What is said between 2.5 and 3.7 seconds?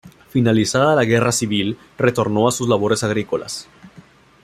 sus labores agrícolas.